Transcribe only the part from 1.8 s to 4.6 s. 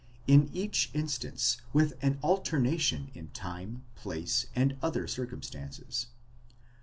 an alteration in time, place,